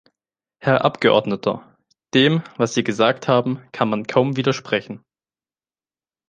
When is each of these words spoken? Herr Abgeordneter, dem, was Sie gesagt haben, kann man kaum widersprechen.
Herr 0.63 0.83
Abgeordneter, 0.83 1.77
dem, 2.15 2.41
was 2.57 2.73
Sie 2.73 2.83
gesagt 2.83 3.27
haben, 3.27 3.61
kann 3.71 3.87
man 3.87 4.07
kaum 4.07 4.35
widersprechen. 4.35 5.03